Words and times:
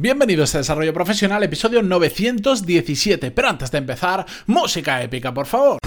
Bienvenidos 0.00 0.54
a 0.54 0.58
Desarrollo 0.58 0.94
Profesional, 0.94 1.42
episodio 1.42 1.82
917. 1.82 3.32
Pero 3.32 3.48
antes 3.48 3.72
de 3.72 3.78
empezar, 3.78 4.24
música 4.46 5.02
épica, 5.02 5.34
por 5.34 5.46
favor. 5.46 5.78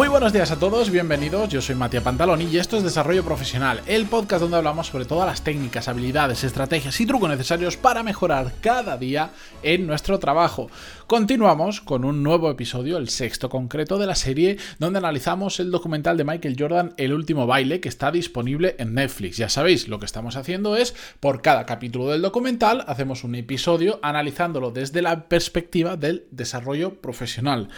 Muy 0.00 0.08
buenos 0.08 0.32
días 0.32 0.50
a 0.50 0.58
todos, 0.58 0.88
bienvenidos. 0.88 1.50
Yo 1.50 1.60
soy 1.60 1.74
Matías 1.74 2.02
Pantaloni 2.02 2.44
y 2.44 2.56
esto 2.56 2.78
es 2.78 2.82
Desarrollo 2.82 3.22
Profesional, 3.22 3.82
el 3.84 4.06
podcast 4.06 4.40
donde 4.40 4.56
hablamos 4.56 4.86
sobre 4.86 5.04
todas 5.04 5.26
las 5.26 5.44
técnicas, 5.44 5.88
habilidades, 5.88 6.42
estrategias 6.42 6.98
y 7.02 7.04
trucos 7.04 7.28
necesarios 7.28 7.76
para 7.76 8.02
mejorar 8.02 8.50
cada 8.62 8.96
día 8.96 9.32
en 9.62 9.86
nuestro 9.86 10.18
trabajo. 10.18 10.70
Continuamos 11.06 11.82
con 11.82 12.06
un 12.06 12.22
nuevo 12.22 12.50
episodio, 12.50 12.96
el 12.96 13.10
sexto 13.10 13.50
concreto 13.50 13.98
de 13.98 14.06
la 14.06 14.14
serie, 14.14 14.56
donde 14.78 15.00
analizamos 15.00 15.60
el 15.60 15.70
documental 15.70 16.16
de 16.16 16.24
Michael 16.24 16.56
Jordan, 16.58 16.94
El 16.96 17.12
último 17.12 17.46
baile, 17.46 17.80
que 17.80 17.90
está 17.90 18.10
disponible 18.10 18.76
en 18.78 18.94
Netflix. 18.94 19.36
Ya 19.36 19.50
sabéis, 19.50 19.86
lo 19.86 19.98
que 19.98 20.06
estamos 20.06 20.36
haciendo 20.36 20.76
es, 20.76 20.94
por 21.20 21.42
cada 21.42 21.66
capítulo 21.66 22.08
del 22.08 22.22
documental, 22.22 22.84
hacemos 22.86 23.22
un 23.22 23.34
episodio 23.34 24.00
analizándolo 24.02 24.70
desde 24.70 25.02
la 25.02 25.28
perspectiva 25.28 25.98
del 25.98 26.24
desarrollo 26.30 26.94
profesional. 27.02 27.68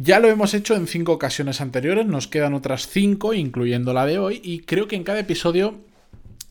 Ya 0.00 0.20
lo 0.20 0.28
hemos 0.28 0.54
hecho 0.54 0.76
en 0.76 0.86
cinco 0.86 1.10
ocasiones 1.10 1.60
anteriores, 1.60 2.06
nos 2.06 2.28
quedan 2.28 2.54
otras 2.54 2.86
cinco, 2.86 3.34
incluyendo 3.34 3.92
la 3.92 4.06
de 4.06 4.20
hoy, 4.20 4.40
y 4.44 4.60
creo 4.60 4.86
que 4.86 4.94
en 4.94 5.02
cada 5.02 5.18
episodio 5.18 5.80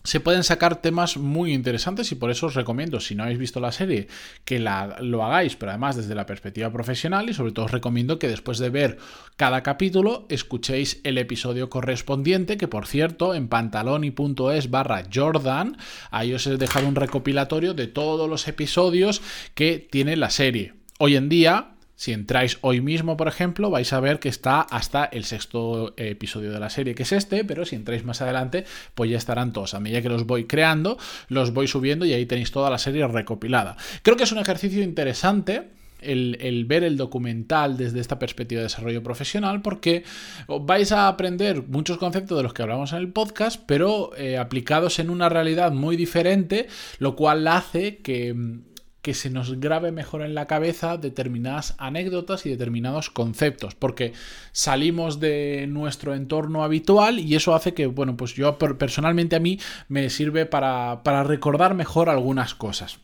se 0.03 0.19
pueden 0.19 0.43
sacar 0.43 0.81
temas 0.81 1.15
muy 1.15 1.53
interesantes 1.53 2.11
y 2.11 2.15
por 2.15 2.29
eso 2.29 2.47
os 2.47 2.55
recomiendo, 2.55 2.99
si 2.99 3.15
no 3.15 3.23
habéis 3.23 3.39
visto 3.39 3.61
la 3.61 3.71
serie, 3.71 4.09
que 4.43 4.59
la, 4.59 4.97
lo 4.99 5.23
hagáis, 5.23 5.55
pero 5.55 5.71
además 5.71 5.95
desde 5.95 6.13
la 6.13 6.25
perspectiva 6.25 6.69
profesional 6.73 7.29
y 7.29 7.33
sobre 7.33 7.53
todo 7.53 7.67
os 7.67 7.71
recomiendo 7.71 8.19
que 8.19 8.27
después 8.27 8.57
de 8.57 8.69
ver 8.69 8.97
cada 9.37 9.63
capítulo 9.63 10.25
escuchéis 10.27 10.99
el 11.05 11.17
episodio 11.17 11.69
correspondiente, 11.69 12.57
que 12.57 12.67
por 12.67 12.85
cierto 12.85 13.33
en 13.33 13.47
pantaloni.es 13.47 14.69
barra 14.69 15.05
Jordan, 15.13 15.77
ahí 16.11 16.33
os 16.33 16.45
he 16.47 16.57
dejado 16.57 16.85
un 16.85 16.95
recopilatorio 16.95 17.73
de 17.73 17.87
todos 17.87 18.29
los 18.29 18.45
episodios 18.49 19.21
que 19.55 19.87
tiene 19.89 20.17
la 20.17 20.31
serie. 20.31 20.73
Hoy 20.99 21.15
en 21.15 21.29
día, 21.29 21.76
si 21.97 22.13
entráis 22.13 22.59
hoy 22.61 22.79
mismo, 22.79 23.17
por 23.17 23.27
ejemplo, 23.27 23.71
vais 23.71 23.91
a 23.91 23.99
ver 23.99 24.19
que 24.19 24.29
está 24.29 24.61
hasta 24.61 25.05
el 25.05 25.25
sexto 25.25 25.95
episodio 25.97 26.51
de 26.51 26.59
la 26.59 26.69
serie, 26.69 26.93
que 26.93 27.01
es 27.01 27.11
este, 27.11 27.43
pero 27.43 27.65
si 27.65 27.75
entráis 27.75 28.05
más 28.05 28.21
adelante, 28.21 28.65
pues 28.93 29.09
ya 29.09 29.17
estarán 29.17 29.51
todos. 29.51 29.73
A 29.73 29.79
medida 29.79 30.03
que 30.03 30.09
los 30.09 30.27
voy 30.27 30.45
creando, 30.45 30.99
los 31.27 31.53
voy 31.53 31.67
subiendo 31.67 32.05
y 32.05 32.13
ahí 32.13 32.27
tenéis 32.27 32.51
toda 32.51 32.69
la 32.69 32.77
serie 32.77 33.07
recopilada. 33.07 33.77
Creo 34.03 34.15
que 34.15 34.25
es 34.25 34.31
un 34.31 34.37
ejercicio 34.37 34.83
interesante. 34.83 35.75
El, 35.99 36.65
ver 36.67 36.83
el 36.83 36.95
documental 36.95 37.75
desde 37.75 37.99
esta 37.99 38.19
perspectiva 38.19 38.59
de 38.59 38.65
desarrollo 38.65 39.01
profesional 39.01 39.63
porque 39.63 40.03
vais 40.47 40.91
a 40.91 41.07
aprender 41.07 41.63
muchos 41.63 41.97
conceptos 41.97 42.37
de 42.37 42.43
los 42.43 42.53
que 42.53 42.61
hablamos 42.61 42.93
en 42.93 42.99
el 42.99 43.11
podcast 43.11 43.63
pero 43.65 44.15
eh, 44.15 44.37
aplicados 44.37 44.99
en 44.99 45.09
una 45.09 45.27
realidad 45.27 45.71
muy 45.71 45.95
diferente 45.95 46.67
lo 46.99 47.15
cual 47.15 47.47
hace 47.47 47.97
que 47.97 48.61
que 49.01 49.13
se 49.13 49.29
nos 49.29 49.59
grabe 49.59 49.91
mejor 49.91 50.21
en 50.21 50.35
la 50.35 50.47
cabeza 50.47 50.97
determinadas 50.97 51.75
anécdotas 51.77 52.45
y 52.45 52.49
determinados 52.49 53.09
conceptos, 53.09 53.75
porque 53.75 54.13
salimos 54.51 55.19
de 55.19 55.65
nuestro 55.69 56.13
entorno 56.13 56.63
habitual 56.63 57.19
y 57.19 57.35
eso 57.35 57.55
hace 57.55 57.73
que, 57.73 57.87
bueno, 57.87 58.17
pues 58.17 58.33
yo 58.33 58.57
personalmente 58.57 59.35
a 59.35 59.39
mí 59.39 59.59
me 59.87 60.09
sirve 60.09 60.45
para, 60.45 61.03
para 61.03 61.23
recordar 61.23 61.73
mejor 61.73 62.09
algunas 62.09 62.53
cosas, 62.53 62.99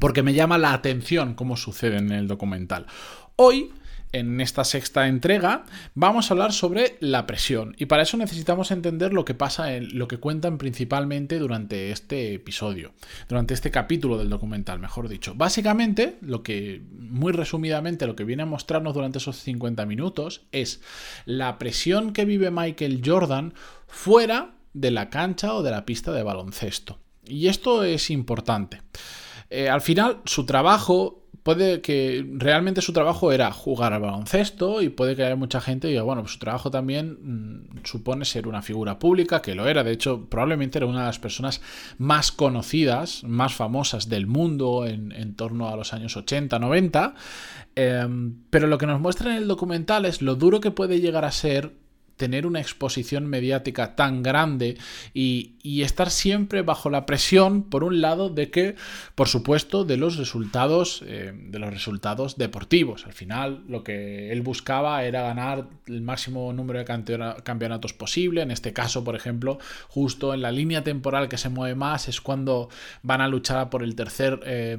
porque 0.00 0.22
me 0.22 0.34
llama 0.34 0.58
la 0.58 0.72
atención 0.72 1.34
cómo 1.34 1.56
sucede 1.56 1.98
en 1.98 2.10
el 2.12 2.26
documental. 2.26 2.86
Hoy 3.36 3.70
en 4.12 4.40
esta 4.40 4.64
sexta 4.64 5.06
entrega 5.06 5.64
vamos 5.94 6.30
a 6.30 6.34
hablar 6.34 6.52
sobre 6.52 6.96
la 7.00 7.26
presión 7.26 7.74
y 7.78 7.86
para 7.86 8.02
eso 8.02 8.16
necesitamos 8.16 8.70
entender 8.70 9.12
lo 9.12 9.24
que 9.24 9.34
pasa 9.34 9.74
en 9.74 9.98
lo 9.98 10.08
que 10.08 10.18
cuentan 10.18 10.58
principalmente 10.58 11.38
durante 11.38 11.90
este 11.90 12.34
episodio, 12.34 12.92
durante 13.28 13.54
este 13.54 13.70
capítulo 13.70 14.18
del 14.18 14.30
documental, 14.30 14.78
mejor 14.78 15.08
dicho. 15.08 15.34
Básicamente, 15.34 16.18
lo 16.20 16.42
que 16.42 16.82
muy 16.98 17.32
resumidamente 17.32 18.06
lo 18.06 18.16
que 18.16 18.24
viene 18.24 18.42
a 18.42 18.46
mostrarnos 18.46 18.94
durante 18.94 19.18
esos 19.18 19.36
50 19.36 19.86
minutos 19.86 20.42
es 20.52 20.80
la 21.24 21.58
presión 21.58 22.12
que 22.12 22.24
vive 22.24 22.50
Michael 22.50 23.02
Jordan 23.04 23.54
fuera 23.86 24.54
de 24.72 24.90
la 24.90 25.10
cancha 25.10 25.54
o 25.54 25.62
de 25.62 25.70
la 25.70 25.84
pista 25.84 26.12
de 26.12 26.22
baloncesto. 26.22 26.98
Y 27.24 27.48
esto 27.48 27.84
es 27.84 28.10
importante. 28.10 28.82
Eh, 29.50 29.68
al 29.68 29.80
final, 29.80 30.20
su 30.24 30.46
trabajo 30.46 31.19
puede 31.42 31.80
que 31.80 32.26
realmente 32.34 32.82
su 32.82 32.92
trabajo 32.92 33.32
era 33.32 33.50
jugar 33.52 33.92
al 33.92 34.02
baloncesto 34.02 34.82
y 34.82 34.88
puede 34.88 35.16
que 35.16 35.24
haya 35.24 35.36
mucha 35.36 35.60
gente 35.60 35.88
y 35.88 35.92
diga, 35.92 36.02
bueno, 36.02 36.22
pues 36.22 36.34
su 36.34 36.38
trabajo 36.38 36.70
también 36.70 37.18
mm, 37.20 37.84
supone 37.84 38.24
ser 38.24 38.46
una 38.46 38.62
figura 38.62 38.98
pública, 38.98 39.40
que 39.40 39.54
lo 39.54 39.66
era, 39.66 39.82
de 39.82 39.92
hecho, 39.92 40.26
probablemente 40.28 40.78
era 40.78 40.86
una 40.86 41.00
de 41.00 41.06
las 41.06 41.18
personas 41.18 41.60
más 41.98 42.32
conocidas, 42.32 43.24
más 43.24 43.54
famosas 43.54 44.08
del 44.08 44.26
mundo 44.26 44.86
en, 44.86 45.34
torno 45.34 45.68
a 45.68 45.76
los 45.76 45.92
años 45.94 46.16
80, 46.16 46.58
90, 46.58 47.14
em, 47.74 48.34
pero 48.50 48.66
lo 48.66 48.78
que 48.78 48.86
nos 48.86 49.00
muestra 49.00 49.30
en 49.30 49.42
el 49.42 49.48
documental 49.48 50.04
es 50.04 50.22
lo 50.22 50.34
duro 50.34 50.60
que 50.60 50.70
puede 50.70 51.00
llegar 51.00 51.24
a 51.24 51.30
ser 51.30 51.79
tener 52.20 52.46
una 52.46 52.60
exposición 52.60 53.26
mediática 53.26 53.96
tan 53.96 54.22
grande 54.22 54.76
y, 55.14 55.56
estar 55.80 56.10
siempre 56.10 56.60
bajo 56.60 56.90
la 56.90 57.06
presión, 57.06 57.62
por 57.62 57.82
un 57.82 58.02
lado, 58.02 58.28
de 58.28 58.50
que, 58.50 58.76
por 59.14 59.28
supuesto, 59.28 59.84
de 59.86 59.96
los 59.96 60.18
resultados, 60.18 61.02
eh, 61.06 61.32
de 61.34 61.58
los 61.58 61.72
resultados 61.72 62.36
deportivos. 62.36 63.06
Al 63.06 63.14
final, 63.14 63.64
lo 63.66 63.82
que 63.82 64.30
él 64.32 64.42
buscaba 64.42 65.04
era 65.04 65.22
ganar 65.22 65.68
el 65.86 66.02
máximo 66.02 66.52
número 66.52 66.80
de 66.80 66.84
campeonatos 66.84 67.94
posible. 67.94 68.42
En 68.42 68.50
este 68.50 68.74
caso, 68.74 69.02
por 69.02 69.16
ejemplo, 69.16 69.58
justo 69.88 70.34
en 70.34 70.42
la 70.42 70.52
línea 70.52 70.84
temporal 70.84 71.28
que 71.30 71.38
se 71.38 71.48
mueve 71.48 71.74
más 71.74 72.08
es 72.08 72.20
cuando 72.20 72.68
van 73.02 73.22
a 73.22 73.28
luchar 73.28 73.70
por 73.70 73.82
el 73.82 73.94
tercer, 73.94 74.40
eh, 74.44 74.76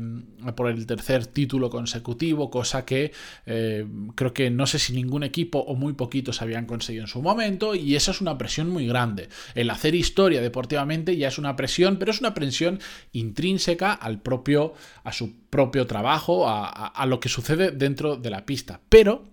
por 0.56 0.70
el 0.70 0.86
tercer 0.86 1.26
título 1.26 1.72
consecutivo, 1.72 2.52
cosa 2.52 2.86
que 2.86 3.12
eh, 3.48 3.88
creo 4.14 4.34
que 4.34 4.52
no 4.52 4.68
sé 4.68 4.78
si 4.78 4.94
ningún 4.94 5.24
equipo 5.24 5.60
o 5.60 5.74
muy 5.74 5.94
poquitos 5.94 6.44
habían 6.44 6.68
conseguido 6.68 7.06
en 7.06 7.08
su 7.08 7.22
momento 7.22 7.31
momento 7.32 7.76
y 7.76 7.96
esa 7.96 8.12
es 8.12 8.22
una 8.22 8.38
presión 8.38 8.70
muy 8.70 8.88
grande. 8.88 9.30
El 9.56 9.70
hacer 9.70 9.96
historia 9.96 10.42
deportivamente 10.42 11.18
ya 11.18 11.28
es 11.28 11.38
una 11.38 11.56
presión, 11.56 11.98
pero 11.98 12.12
es 12.12 12.20
una 12.20 12.34
presión 12.34 12.80
intrínseca 13.12 13.94
al 13.94 14.22
propio, 14.22 14.74
a 15.04 15.12
su 15.14 15.34
propio 15.50 15.88
trabajo, 15.88 16.48
a, 16.48 16.68
a 16.68 17.06
lo 17.06 17.20
que 17.20 17.30
sucede 17.30 17.72
dentro 17.72 18.16
de 18.16 18.30
la 18.30 18.46
pista. 18.46 18.80
Pero 18.90 19.24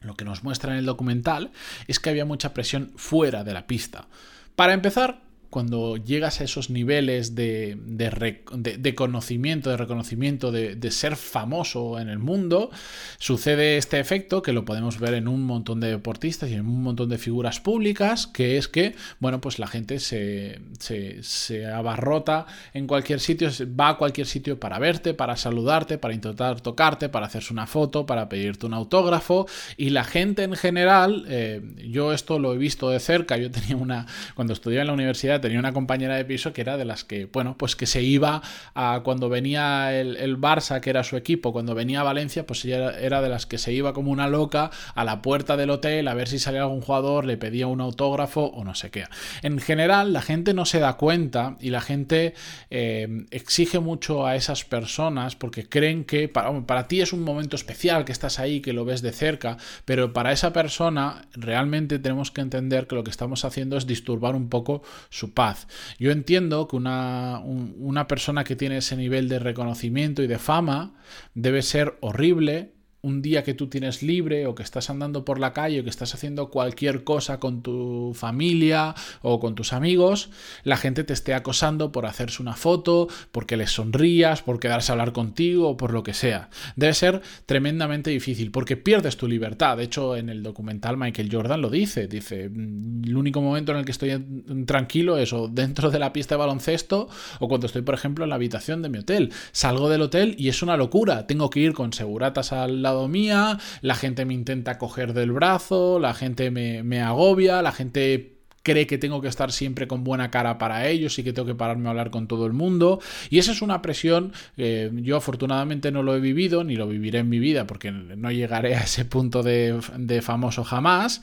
lo 0.00 0.14
que 0.14 0.24
nos 0.24 0.44
muestra 0.44 0.72
en 0.72 0.78
el 0.78 0.86
documental 0.86 1.50
es 1.86 1.98
que 1.98 2.10
había 2.10 2.24
mucha 2.24 2.54
presión 2.54 2.92
fuera 2.96 3.44
de 3.44 3.52
la 3.52 3.66
pista. 3.66 4.06
Para 4.54 4.72
empezar, 4.72 5.22
cuando 5.50 5.96
llegas 5.96 6.40
a 6.40 6.44
esos 6.44 6.68
niveles 6.68 7.34
de, 7.34 7.78
de, 7.80 8.94
conocimiento, 8.94 9.70
de 9.70 9.76
reconocimiento, 9.78 10.52
de, 10.52 10.90
ser 10.90 11.16
famoso 11.16 11.98
en 11.98 12.08
el 12.08 12.18
mundo, 12.18 12.70
sucede 13.18 13.76
este 13.78 13.98
efecto 13.98 14.42
que 14.42 14.52
lo 14.52 14.64
podemos 14.64 14.98
ver 14.98 15.14
en 15.14 15.28
un 15.28 15.44
montón 15.44 15.80
de 15.80 15.88
deportistas 15.88 16.50
y 16.50 16.54
en 16.54 16.66
un 16.66 16.82
montón 16.82 17.08
de 17.08 17.18
figuras 17.18 17.60
públicas, 17.60 18.26
que 18.26 18.58
es 18.58 18.68
que, 18.68 18.94
bueno, 19.20 19.40
pues 19.40 19.58
la 19.58 19.66
gente 19.66 20.00
se, 20.00 20.60
se, 20.78 21.66
abarrota 21.66 22.46
en 22.74 22.86
cualquier 22.86 23.20
sitio, 23.20 23.48
va 23.78 23.90
a 23.90 23.96
cualquier 23.96 24.26
sitio 24.26 24.60
para 24.60 24.78
verte, 24.78 25.14
para 25.14 25.36
saludarte, 25.36 25.98
para 25.98 26.14
intentar 26.14 26.60
tocarte, 26.60 27.08
para 27.08 27.26
hacerse 27.26 27.52
una 27.52 27.66
foto, 27.66 28.04
para 28.04 28.28
pedirte 28.28 28.66
un 28.66 28.74
autógrafo, 28.74 29.46
y 29.76 29.90
la 29.90 30.04
gente 30.04 30.42
en 30.42 30.54
general, 30.54 31.24
eh, 31.28 31.62
yo 31.88 32.12
esto 32.12 32.38
lo 32.38 32.52
he 32.52 32.58
visto 32.58 32.90
de 32.90 33.00
cerca, 33.00 33.36
yo 33.38 33.50
tenía 33.50 33.76
una, 33.76 34.06
cuando 34.34 34.52
estudiaba 34.52 34.82
en 34.82 34.88
la 34.88 34.94
universidad, 34.94 35.37
tenía 35.40 35.58
una 35.58 35.72
compañera 35.72 36.16
de 36.16 36.24
piso 36.24 36.52
que 36.52 36.60
era 36.60 36.76
de 36.76 36.84
las 36.84 37.04
que, 37.04 37.26
bueno, 37.26 37.56
pues 37.58 37.76
que 37.76 37.86
se 37.86 38.02
iba 38.02 38.42
a 38.74 39.00
cuando 39.04 39.28
venía 39.28 39.98
el, 39.98 40.38
Barça, 40.38 40.80
que 40.80 40.90
era 40.90 41.02
su 41.04 41.16
equipo, 41.16 41.52
cuando 41.52 41.74
venía 41.74 42.00
a 42.00 42.04
Valencia, 42.04 42.46
pues 42.46 42.64
ella 42.64 42.98
era 42.98 43.20
de 43.20 43.28
las 43.28 43.46
que 43.46 43.58
se 43.58 43.72
iba 43.72 43.92
como 43.92 44.12
una 44.12 44.28
loca 44.28 44.70
a 44.94 45.04
la 45.04 45.22
puerta 45.22 45.56
del 45.56 45.70
hotel 45.70 46.06
a 46.06 46.14
ver 46.14 46.28
si 46.28 46.38
salía 46.38 46.62
algún 46.62 46.80
jugador, 46.80 47.24
le 47.24 47.36
pedía 47.36 47.66
un 47.66 47.80
autógrafo 47.80 48.44
o 48.44 48.64
no 48.64 48.74
sé 48.74 48.90
qué. 48.90 49.04
En 49.42 49.58
general, 49.58 50.12
la 50.12 50.22
gente 50.22 50.54
no 50.54 50.64
se 50.64 50.78
da 50.78 50.96
cuenta 50.96 51.56
y 51.60 51.70
la 51.70 51.80
gente 51.80 52.34
eh, 52.70 53.26
exige 53.30 53.80
mucho 53.80 54.26
a 54.26 54.36
esas 54.36 54.64
personas 54.64 55.34
porque 55.34 55.68
creen 55.68 56.04
que 56.04 56.28
para, 56.28 56.60
para 56.66 56.88
ti 56.88 57.00
es 57.00 57.12
un 57.12 57.22
momento 57.22 57.56
especial, 57.56 58.04
que 58.04 58.12
estás 58.12 58.38
ahí, 58.38 58.60
que 58.60 58.72
lo 58.72 58.84
ves 58.84 59.02
de 59.02 59.12
cerca, 59.12 59.56
pero 59.84 60.12
para 60.12 60.32
esa 60.32 60.52
persona 60.52 61.26
realmente 61.32 61.98
tenemos 61.98 62.30
que 62.30 62.40
entender 62.40 62.86
que 62.86 62.94
lo 62.94 63.04
que 63.04 63.10
estamos 63.10 63.44
haciendo 63.44 63.76
es 63.76 63.86
disturbar 63.86 64.34
un 64.34 64.48
poco 64.48 64.82
su 65.10 65.27
paz. 65.28 65.68
Yo 65.98 66.10
entiendo 66.10 66.68
que 66.68 66.76
una, 66.76 67.40
una 67.40 68.06
persona 68.06 68.44
que 68.44 68.56
tiene 68.56 68.78
ese 68.78 68.96
nivel 68.96 69.28
de 69.28 69.38
reconocimiento 69.38 70.22
y 70.22 70.26
de 70.26 70.38
fama 70.38 70.94
debe 71.34 71.62
ser 71.62 71.96
horrible 72.00 72.77
un 73.00 73.22
día 73.22 73.44
que 73.44 73.54
tú 73.54 73.68
tienes 73.68 74.02
libre 74.02 74.46
o 74.46 74.54
que 74.54 74.64
estás 74.64 74.90
andando 74.90 75.24
por 75.24 75.38
la 75.38 75.52
calle 75.52 75.80
o 75.80 75.84
que 75.84 75.90
estás 75.90 76.14
haciendo 76.14 76.50
cualquier 76.50 77.04
cosa 77.04 77.38
con 77.38 77.62
tu 77.62 78.12
familia 78.14 78.94
o 79.22 79.38
con 79.38 79.54
tus 79.54 79.72
amigos, 79.72 80.30
la 80.64 80.76
gente 80.76 81.04
te 81.04 81.12
esté 81.12 81.34
acosando 81.34 81.92
por 81.92 82.06
hacerse 82.06 82.42
una 82.42 82.56
foto, 82.56 83.08
porque 83.30 83.56
les 83.56 83.70
sonrías, 83.70 84.42
por 84.42 84.58
quedarse 84.58 84.90
a 84.90 84.94
hablar 84.94 85.12
contigo 85.12 85.68
o 85.68 85.76
por 85.76 85.92
lo 85.92 86.02
que 86.02 86.12
sea. 86.12 86.50
Debe 86.74 86.94
ser 86.94 87.22
tremendamente 87.46 88.10
difícil 88.10 88.50
porque 88.50 88.76
pierdes 88.76 89.16
tu 89.16 89.28
libertad. 89.28 89.76
De 89.76 89.84
hecho, 89.84 90.16
en 90.16 90.28
el 90.28 90.42
documental 90.42 90.96
Michael 90.96 91.28
Jordan 91.30 91.60
lo 91.60 91.70
dice. 91.70 92.08
Dice, 92.08 92.48
mm, 92.48 93.04
el 93.04 93.16
único 93.16 93.40
momento 93.40 93.72
en 93.72 93.78
el 93.78 93.84
que 93.84 93.92
estoy 93.92 94.64
tranquilo 94.66 95.18
es 95.18 95.32
o 95.32 95.46
dentro 95.46 95.90
de 95.90 96.00
la 96.00 96.12
pista 96.12 96.34
de 96.34 96.40
baloncesto 96.40 97.08
o 97.38 97.48
cuando 97.48 97.66
estoy, 97.68 97.82
por 97.82 97.94
ejemplo, 97.94 98.24
en 98.24 98.30
la 98.30 98.36
habitación 98.36 98.82
de 98.82 98.88
mi 98.88 98.98
hotel. 98.98 99.32
Salgo 99.52 99.88
del 99.88 100.02
hotel 100.02 100.34
y 100.36 100.48
es 100.48 100.62
una 100.62 100.76
locura. 100.76 101.28
Tengo 101.28 101.48
que 101.50 101.60
ir 101.60 101.74
con 101.74 101.92
seguratas 101.92 102.52
al 102.52 102.82
mía, 103.08 103.58
la 103.80 103.94
gente 103.94 104.24
me 104.24 104.34
intenta 104.34 104.78
coger 104.78 105.12
del 105.12 105.32
brazo, 105.32 105.98
la 105.98 106.14
gente 106.14 106.50
me, 106.50 107.00
agobia, 107.02 107.62
la 107.62 107.72
gente 107.72 108.38
cree 108.62 108.86
que 108.86 108.98
tengo 108.98 109.20
que 109.22 109.28
estar 109.28 109.52
siempre 109.52 109.86
con 109.86 110.04
buena 110.04 110.30
cara 110.30 110.58
para 110.58 110.88
ellos 110.88 111.18
y 111.18 111.24
que 111.24 111.32
tengo 111.32 111.46
que 111.46 111.54
pararme 111.54 111.86
a 111.86 111.90
hablar 111.90 112.10
con 112.10 112.28
todo 112.28 112.46
el 112.46 112.52
mundo. 112.52 113.00
Y 113.30 113.38
esa 113.38 113.52
es 113.52 113.62
una 113.62 113.80
presión 113.82 114.32
que 114.56 114.90
yo 114.94 115.16
afortunadamente 115.16 115.90
no 115.90 116.02
lo 116.02 116.14
he 116.14 116.20
vivido, 116.20 116.64
ni 116.64 116.76
lo 116.76 116.86
viviré 116.86 117.20
en 117.20 117.28
mi 117.28 117.38
vida, 117.38 117.66
porque 117.66 117.90
no 117.90 118.30
llegaré 118.30 118.74
a 118.74 118.80
ese 118.80 119.04
punto 119.04 119.42
de, 119.42 119.80
famoso 120.22 120.64
jamás, 120.64 121.22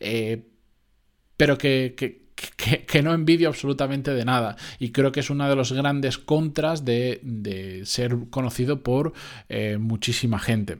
eh, 0.00 0.46
pero 1.36 1.58
que, 1.58 1.94
que, 1.96 3.02
no 3.02 3.14
envidio 3.14 3.48
absolutamente 3.48 4.12
de 4.12 4.24
nada. 4.24 4.56
Y 4.78 4.90
creo 4.90 5.12
que 5.12 5.20
es 5.20 5.30
una 5.30 5.48
de 5.48 5.56
los 5.56 5.72
grandes 5.72 6.18
contras 6.18 6.84
de, 6.84 7.82
ser 7.84 8.16
conocido 8.30 8.82
por 8.82 9.12
eh, 9.48 9.78
muchísima 9.78 10.38
gente. 10.38 10.78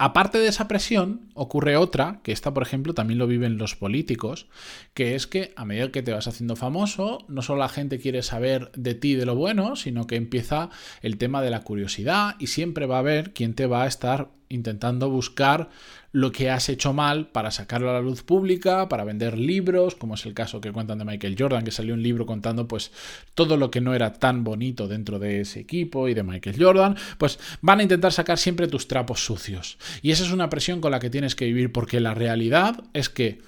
Aparte 0.00 0.38
de 0.38 0.46
esa 0.46 0.68
presión, 0.68 1.28
ocurre 1.34 1.76
otra, 1.76 2.20
que 2.22 2.30
esta, 2.30 2.54
por 2.54 2.62
ejemplo, 2.62 2.94
también 2.94 3.18
lo 3.18 3.26
viven 3.26 3.58
los 3.58 3.74
políticos, 3.74 4.48
que 4.94 5.16
es 5.16 5.26
que 5.26 5.52
a 5.56 5.64
medida 5.64 5.90
que 5.90 6.04
te 6.04 6.12
vas 6.12 6.28
haciendo 6.28 6.54
famoso, 6.54 7.24
no 7.26 7.42
solo 7.42 7.58
la 7.58 7.68
gente 7.68 7.98
quiere 7.98 8.22
saber 8.22 8.70
de 8.76 8.94
ti 8.94 9.16
de 9.16 9.26
lo 9.26 9.34
bueno, 9.34 9.74
sino 9.74 10.06
que 10.06 10.14
empieza 10.14 10.70
el 11.02 11.18
tema 11.18 11.42
de 11.42 11.50
la 11.50 11.62
curiosidad 11.62 12.36
y 12.38 12.46
siempre 12.46 12.86
va 12.86 12.96
a 12.96 13.00
haber 13.00 13.32
quien 13.32 13.54
te 13.54 13.66
va 13.66 13.82
a 13.82 13.86
estar 13.88 14.37
intentando 14.48 15.10
buscar 15.10 15.70
lo 16.12 16.32
que 16.32 16.50
has 16.50 16.68
hecho 16.68 16.92
mal 16.92 17.28
para 17.28 17.50
sacarlo 17.50 17.90
a 17.90 17.92
la 17.92 18.00
luz 18.00 18.22
pública, 18.22 18.88
para 18.88 19.04
vender 19.04 19.36
libros, 19.36 19.94
como 19.94 20.14
es 20.14 20.24
el 20.26 20.34
caso 20.34 20.60
que 20.60 20.72
cuentan 20.72 20.98
de 20.98 21.04
Michael 21.04 21.36
Jordan, 21.38 21.64
que 21.64 21.70
salió 21.70 21.94
un 21.94 22.02
libro 22.02 22.24
contando 22.24 22.66
pues 22.66 22.90
todo 23.34 23.56
lo 23.56 23.70
que 23.70 23.80
no 23.80 23.94
era 23.94 24.14
tan 24.14 24.42
bonito 24.44 24.88
dentro 24.88 25.18
de 25.18 25.42
ese 25.42 25.60
equipo 25.60 26.08
y 26.08 26.14
de 26.14 26.22
Michael 26.22 26.56
Jordan, 26.58 26.96
pues 27.18 27.38
van 27.60 27.80
a 27.80 27.82
intentar 27.82 28.12
sacar 28.12 28.38
siempre 28.38 28.68
tus 28.68 28.88
trapos 28.88 29.24
sucios. 29.24 29.78
Y 30.02 30.10
esa 30.10 30.24
es 30.24 30.32
una 30.32 30.48
presión 30.48 30.80
con 30.80 30.92
la 30.92 31.00
que 31.00 31.10
tienes 31.10 31.34
que 31.34 31.44
vivir 31.44 31.72
porque 31.72 32.00
la 32.00 32.14
realidad 32.14 32.84
es 32.94 33.08
que 33.08 33.40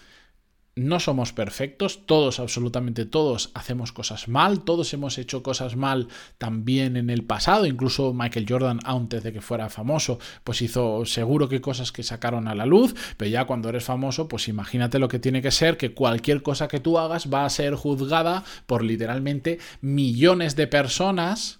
no 0.76 1.00
somos 1.00 1.32
perfectos, 1.32 2.06
todos, 2.06 2.40
absolutamente 2.40 3.04
todos, 3.04 3.50
hacemos 3.54 3.92
cosas 3.92 4.28
mal, 4.28 4.62
todos 4.62 4.92
hemos 4.94 5.18
hecho 5.18 5.42
cosas 5.42 5.76
mal 5.76 6.08
también 6.38 6.96
en 6.96 7.10
el 7.10 7.24
pasado, 7.24 7.66
incluso 7.66 8.14
Michael 8.14 8.46
Jordan, 8.48 8.80
antes 8.84 9.22
de 9.22 9.32
que 9.32 9.40
fuera 9.40 9.68
famoso, 9.68 10.18
pues 10.44 10.62
hizo 10.62 11.04
seguro 11.04 11.48
que 11.48 11.60
cosas 11.60 11.92
que 11.92 12.02
sacaron 12.02 12.48
a 12.48 12.54
la 12.54 12.66
luz, 12.66 12.94
pero 13.16 13.30
ya 13.30 13.44
cuando 13.46 13.68
eres 13.68 13.84
famoso, 13.84 14.28
pues 14.28 14.48
imagínate 14.48 14.98
lo 14.98 15.08
que 15.08 15.18
tiene 15.18 15.42
que 15.42 15.50
ser, 15.50 15.76
que 15.76 15.92
cualquier 15.92 16.42
cosa 16.42 16.68
que 16.68 16.80
tú 16.80 16.98
hagas 16.98 17.32
va 17.32 17.44
a 17.44 17.50
ser 17.50 17.74
juzgada 17.74 18.44
por 18.66 18.84
literalmente 18.84 19.58
millones 19.80 20.56
de 20.56 20.66
personas 20.66 21.59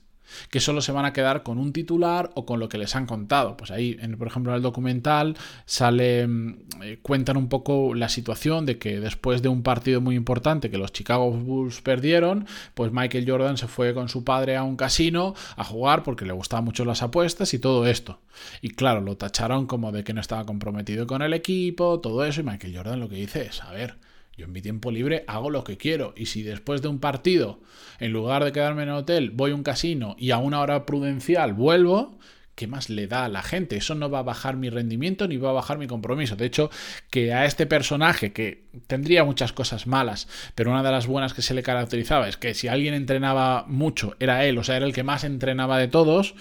que 0.51 0.61
solo 0.61 0.81
se 0.81 0.93
van 0.93 1.05
a 1.05 1.13
quedar 1.13 1.43
con 1.43 1.59
un 1.59 1.73
titular 1.73 2.31
o 2.35 2.47
con 2.47 2.61
lo 2.61 2.69
que 2.69 2.79
les 2.79 2.97
han 2.97 3.07
contado. 3.07 3.57
Pues 3.57 3.71
ahí, 3.71 3.97
en, 4.01 4.17
por 4.17 4.27
ejemplo, 4.27 4.53
en 4.53 4.57
el 4.57 4.63
documental 4.63 5.37
sale, 5.67 6.27
mm, 6.27 6.55
eh, 6.83 6.99
cuentan 7.03 7.37
un 7.37 7.49
poco 7.49 7.95
la 7.95 8.09
situación 8.09 8.67
de 8.67 8.79
que 8.79 9.01
después 9.01 9.43
de 9.43 9.49
un 9.49 9.63
partido 9.63 10.01
muy 10.01 10.17
importante 10.17 10.71
que 10.71 10.79
los 10.79 10.93
Chicago 10.93 11.31
Bulls 11.31 11.81
perdieron, 11.81 12.47
pues 12.75 12.93
Michael 12.93 13.29
Jordan 13.29 13.57
se 13.57 13.69
fue 13.69 13.95
con 13.95 14.09
su 14.09 14.25
padre 14.25 14.57
a 14.57 14.63
un 14.63 14.77
casino 14.77 15.35
a 15.57 15.65
jugar 15.65 16.03
porque 16.03 16.25
le 16.25 16.33
gustaban 16.33 16.65
mucho 16.65 16.85
las 16.85 17.03
apuestas 17.03 17.55
y 17.55 17.59
todo 17.59 17.87
esto. 17.87 18.21
Y 18.63 18.71
claro, 18.71 19.01
lo 19.01 19.17
tacharon 19.17 19.67
como 19.67 19.93
de 19.93 20.05
que 20.05 20.15
no 20.15 20.21
estaba 20.21 20.45
comprometido 20.47 21.07
con 21.07 21.23
el 21.23 21.35
equipo, 21.35 22.01
todo 22.01 22.25
eso, 22.25 22.41
y 22.41 22.45
Michael 22.45 22.77
Jordan 22.77 23.01
lo 23.01 23.09
que 23.09 23.17
dice 23.17 23.43
es, 23.43 23.63
a 23.63 23.73
ver, 23.73 23.97
yo 24.41 24.47
en 24.47 24.53
mi 24.53 24.63
tiempo 24.63 24.91
libre 24.91 25.25
hago 25.27 25.51
lo 25.51 25.65
que 25.65 25.77
quiero 25.77 26.15
y 26.17 26.27
si 26.27 26.43
después 26.43 26.81
de 26.81 26.89
un 26.89 26.99
partido, 26.99 27.61
en 27.99 28.13
lugar 28.13 28.43
de 28.43 28.53
quedarme 28.53 28.85
en 28.85 28.89
el 28.89 28.95
hotel, 28.95 29.31
voy 29.31 29.51
a 29.51 29.55
un 29.55 29.63
casino 29.63 30.17
y 30.19 30.31
a 30.31 30.39
una 30.39 30.61
hora 30.61 30.87
prudencial 30.87 31.53
vuelvo, 31.53 32.19
¿qué 32.55 32.67
más 32.67 32.89
le 32.89 33.07
da 33.07 33.27
a 33.27 33.29
la 33.29 33.43
gente? 33.43 33.77
Eso 33.77 33.95
no 33.95 34.09
va 34.09 34.21
a 34.21 34.23
bajar 34.23 34.57
mi 34.57 34.71
rendimiento 34.71 35.29
ni 35.29 35.37
va 35.37 35.51
a 35.51 35.55
bajar 35.55 35.77
mi 35.77 35.87
compromiso. 35.87 36.37
De 36.37 36.47
hecho, 36.47 36.71
que 37.11 37.35
a 37.35 37.45
este 37.45 37.67
personaje, 37.67 38.33
que 38.33 38.65
tendría 38.87 39.25
muchas 39.25 39.53
cosas 39.53 39.87
malas, 39.87 40.27
pero 40.55 40.71
una 40.71 40.83
de 40.83 40.91
las 40.91 41.07
buenas 41.07 41.35
que 41.35 41.43
se 41.43 41.53
le 41.53 41.63
caracterizaba 41.63 42.27
es 42.27 42.39
que 42.39 42.55
si 42.55 42.69
alguien 42.69 42.95
entrenaba 42.95 43.67
mucho, 43.69 44.17
era 44.21 44.47
él, 44.47 44.57
o 44.57 44.65
sea, 44.65 44.77
era 44.77 44.87
el 44.87 44.95
que 44.95 45.03
más 45.03 45.25
entrenaba 45.25 45.77
de 45.79 45.89
todos, 45.89 46.35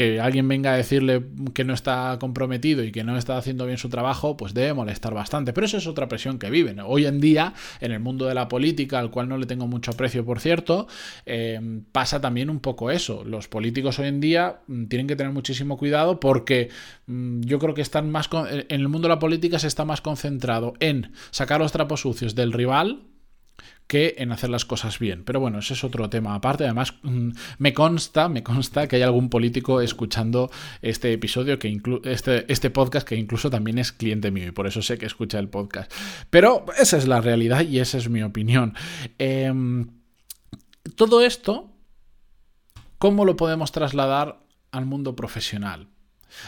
que 0.00 0.18
alguien 0.18 0.48
venga 0.48 0.72
a 0.72 0.76
decirle 0.78 1.26
que 1.52 1.62
no 1.62 1.74
está 1.74 2.16
comprometido 2.18 2.82
y 2.82 2.90
que 2.90 3.04
no 3.04 3.18
está 3.18 3.36
haciendo 3.36 3.66
bien 3.66 3.76
su 3.76 3.90
trabajo, 3.90 4.34
pues 4.34 4.54
debe 4.54 4.72
molestar 4.72 5.12
bastante. 5.12 5.52
Pero 5.52 5.66
eso 5.66 5.76
es 5.76 5.86
otra 5.86 6.08
presión 6.08 6.38
que 6.38 6.48
viven. 6.48 6.80
Hoy 6.80 7.04
en 7.04 7.20
día, 7.20 7.52
en 7.82 7.92
el 7.92 8.00
mundo 8.00 8.24
de 8.24 8.32
la 8.32 8.48
política, 8.48 8.98
al 8.98 9.10
cual 9.10 9.28
no 9.28 9.36
le 9.36 9.44
tengo 9.44 9.66
mucho 9.66 9.90
aprecio, 9.90 10.24
por 10.24 10.40
cierto, 10.40 10.88
eh, 11.26 11.82
pasa 11.92 12.18
también 12.18 12.48
un 12.48 12.60
poco 12.60 12.90
eso. 12.90 13.24
Los 13.24 13.48
políticos 13.48 13.98
hoy 13.98 14.06
en 14.06 14.20
día 14.22 14.60
mm, 14.68 14.86
tienen 14.86 15.06
que 15.06 15.16
tener 15.16 15.34
muchísimo 15.34 15.76
cuidado 15.76 16.18
porque 16.18 16.70
mm, 17.06 17.42
yo 17.42 17.58
creo 17.58 17.74
que 17.74 17.82
están 17.82 18.10
más 18.10 18.30
en 18.32 18.64
el 18.70 18.88
mundo 18.88 19.06
de 19.06 19.14
la 19.14 19.18
política 19.18 19.58
se 19.58 19.66
está 19.66 19.84
más 19.84 20.00
concentrado 20.00 20.72
en 20.80 21.12
sacar 21.30 21.60
los 21.60 21.72
trapos 21.72 22.00
sucios 22.00 22.34
del 22.34 22.54
rival 22.54 23.09
que 23.90 24.14
en 24.18 24.30
hacer 24.30 24.50
las 24.50 24.64
cosas 24.64 25.00
bien. 25.00 25.24
Pero 25.24 25.40
bueno, 25.40 25.58
ese 25.58 25.74
es 25.74 25.82
otro 25.82 26.08
tema 26.08 26.36
aparte. 26.36 26.62
Además, 26.62 26.94
mm, 27.02 27.30
me 27.58 27.74
consta, 27.74 28.28
me 28.28 28.44
consta 28.44 28.86
que 28.86 28.94
hay 28.94 29.02
algún 29.02 29.28
político 29.28 29.80
escuchando 29.80 30.48
este 30.80 31.12
episodio, 31.12 31.58
que 31.58 31.76
este, 32.04 32.50
este 32.52 32.70
podcast, 32.70 33.04
que 33.04 33.16
incluso 33.16 33.50
también 33.50 33.78
es 33.78 33.90
cliente 33.90 34.30
mío 34.30 34.46
y 34.46 34.50
por 34.52 34.68
eso 34.68 34.80
sé 34.80 34.96
que 34.96 35.06
escucha 35.06 35.40
el 35.40 35.48
podcast. 35.48 35.92
Pero 36.30 36.66
esa 36.78 36.98
es 36.98 37.08
la 37.08 37.20
realidad 37.20 37.62
y 37.62 37.80
esa 37.80 37.98
es 37.98 38.08
mi 38.08 38.22
opinión. 38.22 38.74
Em, 39.18 39.88
todo 40.94 41.20
esto, 41.20 41.72
¿cómo 42.98 43.24
lo 43.24 43.34
podemos 43.34 43.72
trasladar 43.72 44.38
al 44.70 44.86
mundo 44.86 45.16
profesional? 45.16 45.88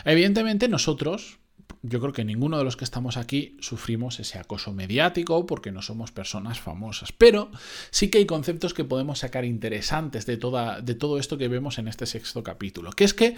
Evidentemente 0.04 0.68
nosotros, 0.68 1.40
yo 1.82 2.00
creo 2.00 2.12
que 2.12 2.24
ninguno 2.24 2.58
de 2.58 2.64
los 2.64 2.76
que 2.76 2.84
estamos 2.84 3.16
aquí 3.16 3.56
sufrimos 3.60 4.20
ese 4.20 4.38
acoso 4.38 4.72
mediático 4.72 5.46
porque 5.46 5.72
no 5.72 5.82
somos 5.82 6.12
personas 6.12 6.60
famosas. 6.60 7.12
Pero 7.12 7.50
sí 7.90 8.10
que 8.10 8.18
hay 8.18 8.26
conceptos 8.26 8.74
que 8.74 8.84
podemos 8.84 9.20
sacar 9.20 9.44
interesantes 9.44 10.26
de, 10.26 10.36
toda, 10.36 10.80
de 10.80 10.94
todo 10.94 11.18
esto 11.18 11.38
que 11.38 11.48
vemos 11.48 11.78
en 11.78 11.88
este 11.88 12.06
sexto 12.06 12.42
capítulo. 12.42 12.90
Que 12.92 13.04
es 13.04 13.14
que 13.14 13.36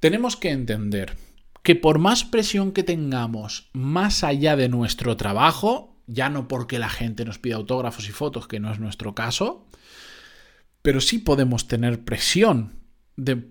tenemos 0.00 0.36
que 0.36 0.50
entender 0.50 1.16
que 1.62 1.74
por 1.74 1.98
más 1.98 2.24
presión 2.24 2.72
que 2.72 2.82
tengamos 2.82 3.70
más 3.72 4.22
allá 4.22 4.54
de 4.56 4.68
nuestro 4.68 5.16
trabajo, 5.16 5.96
ya 6.06 6.28
no 6.28 6.46
porque 6.46 6.78
la 6.78 6.90
gente 6.90 7.24
nos 7.24 7.38
pida 7.38 7.56
autógrafos 7.56 8.08
y 8.08 8.12
fotos, 8.12 8.46
que 8.46 8.60
no 8.60 8.70
es 8.70 8.78
nuestro 8.78 9.14
caso, 9.14 9.66
pero 10.82 11.00
sí 11.00 11.18
podemos 11.18 11.66
tener 11.66 12.04
presión 12.04 12.83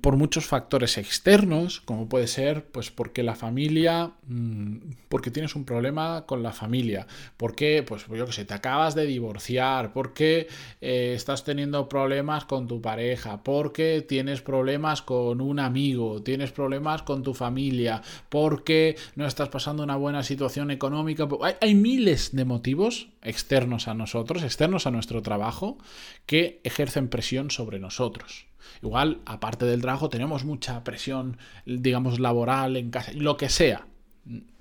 por 0.01 0.17
muchos 0.17 0.45
factores 0.45 0.97
externos, 0.97 1.79
como 1.79 2.09
puede 2.09 2.27
ser, 2.27 2.65
pues 2.65 2.91
porque 2.91 3.23
la 3.23 3.35
familia, 3.35 4.11
mm, 4.27 4.77
porque 5.07 5.31
tienes 5.31 5.55
un 5.55 5.63
problema 5.63 6.25
con 6.25 6.43
la 6.43 6.51
familia, 6.51 7.07
porque, 7.37 7.83
pues 7.87 8.05
yo 8.07 8.25
que 8.25 8.33
sé, 8.33 8.43
te 8.43 8.53
acabas 8.53 8.93
de 8.93 9.05
divorciar, 9.05 9.93
porque 9.93 10.47
eh, 10.81 11.13
estás 11.15 11.45
teniendo 11.45 11.87
problemas 11.87 12.43
con 12.43 12.67
tu 12.67 12.81
pareja, 12.81 13.41
porque 13.41 14.01
tienes 14.01 14.41
problemas 14.41 15.01
con 15.01 15.39
un 15.39 15.59
amigo, 15.59 16.21
tienes 16.21 16.51
problemas 16.51 17.03
con 17.03 17.23
tu 17.23 17.33
familia, 17.33 18.01
porque 18.27 18.97
no 19.15 19.25
estás 19.25 19.47
pasando 19.47 19.83
una 19.83 19.95
buena 19.95 20.23
situación 20.23 20.71
económica. 20.71 21.25
hay 21.61 21.73
miles 21.73 22.35
de 22.35 22.43
motivos 22.43 23.12
externos 23.23 23.87
a 23.87 23.93
nosotros, 23.93 24.43
externos 24.43 24.87
a 24.87 24.91
nuestro 24.91 25.21
trabajo, 25.21 25.77
que 26.25 26.61
ejercen 26.63 27.09
presión 27.09 27.51
sobre 27.51 27.79
nosotros. 27.79 28.47
Igual, 28.81 29.21
aparte 29.25 29.65
del 29.65 29.81
trabajo, 29.81 30.09
tenemos 30.09 30.45
mucha 30.45 30.83
presión, 30.83 31.37
digamos, 31.65 32.19
laboral 32.19 32.77
en 32.77 32.91
casa, 32.91 33.11
lo 33.13 33.37
que 33.37 33.49
sea. 33.49 33.87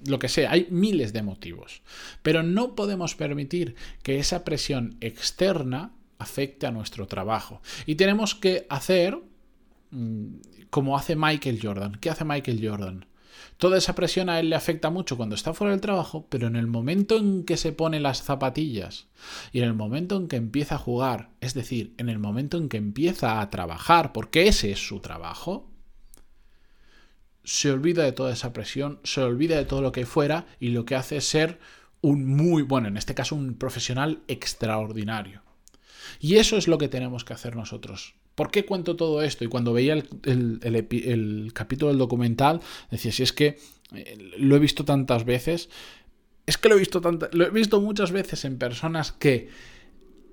Lo 0.07 0.19
que 0.19 0.29
sea, 0.29 0.51
hay 0.51 0.67
miles 0.71 1.13
de 1.13 1.23
motivos. 1.23 1.83
Pero 2.23 2.43
no 2.43 2.75
podemos 2.75 3.15
permitir 3.15 3.77
que 4.03 4.19
esa 4.19 4.43
presión 4.43 4.97
externa 5.01 5.93
afecte 6.19 6.67
a 6.67 6.73
nuestro 6.73 7.07
trabajo. 7.07 7.61
Y 7.87 7.95
tenemos 7.95 8.35
que 8.35 8.67
hacer 8.69 9.19
mm, 9.91 10.35
como 10.71 10.97
hace 10.97 11.15
Michael 11.15 11.61
Jordan. 11.63 11.97
¿Qué 12.01 12.11
hace 12.11 12.25
Michael 12.25 12.67
Jordan? 12.67 13.07
Toda 13.57 13.79
esa 13.79 13.95
presión 13.95 14.29
a 14.29 14.41
él 14.41 14.51
le 14.51 14.57
afecta 14.57 14.91
mucho 14.91 15.17
cuando 15.17 15.35
está 15.35 15.55
fuera 15.55 15.73
del 15.73 15.81
trabajo, 15.81 16.27
pero 16.29 16.47
en 16.47 16.57
el 16.57 16.67
momento 16.67 17.17
en 17.17 17.45
que 17.45 17.57
se 17.57 17.73
pone 17.73 18.01
las 18.01 18.23
zapatillas 18.23 19.07
y 19.53 19.59
en 19.59 19.65
el 19.65 19.75
momento 19.75 20.17
en 20.17 20.29
que 20.29 20.37
empieza 20.37 20.77
a 20.77 20.79
jugar, 20.79 21.31
es 21.41 21.55
decir, 21.55 21.95
en 21.99 22.09
el 22.09 22.19
momento 22.19 22.59
en 22.59 22.69
que 22.69 22.77
empieza 22.77 23.41
a 23.41 23.51
trabajar, 23.51 24.13
porque 24.13 24.49
ese 24.49 24.73
es 24.73 24.87
su 24.87 25.01
trabajo, 25.01 25.71
se 27.45 27.71
olvida 27.71 28.05
de 28.05 28.13
toda 28.13 28.33
esa 28.33 28.53
presión, 28.53 29.01
se 29.05 29.23
olvida 29.23 29.57
de 29.57 29.65
todo 29.65 29.83
lo 29.83 29.93
que 29.93 30.01
hay 30.01 30.07
fuera 30.07 30.47
y 30.61 30.69
lo 30.69 30.85
que 30.85 30.95
hace 30.95 31.17
es 31.17 31.25
ser 31.25 31.59
un 32.01 32.27
muy, 32.27 32.63
bueno, 32.63 32.89
en 32.89 32.97
este 32.97 33.15
caso 33.15 33.35
un 33.35 33.55
profesional 33.55 34.23
extraordinario. 34.29 35.43
Y 36.21 36.37
eso 36.37 36.57
es 36.57 36.69
lo 36.69 36.79
que 36.79 36.89
tenemos 36.89 37.25
que 37.25 37.33
hacer 37.33 37.57
nosotros. 37.57 38.15
¿Por 38.35 38.51
qué 38.51 38.65
cuento 38.65 38.97
todo 38.97 39.23
esto? 39.23 39.45
Y 39.45 39.49
cuando 39.49 39.73
veía 39.73 39.95
el, 39.95 41.51
capítulo 41.55 41.91
del 41.91 41.99
documental, 41.99 42.61
decía, 42.91 43.13
si 43.13 43.23
es 43.23 43.33
que 43.33 43.59
eh, 43.95 44.33
lo 44.39 44.57
he 44.57 44.59
visto 44.59 44.85
tantas 44.85 45.25
veces, 45.25 45.69
es 46.47 46.59
que 46.59 46.69
lo 46.69 46.77
he 46.77 46.79
visto 46.79 47.01
tantas, 47.01 47.33
lo 47.35 47.47
he 47.47 47.51
visto 47.51 47.81
muchas 47.81 48.11
veces 48.11 48.45
en 48.45 48.59
personas 48.59 49.13
que 49.13 49.49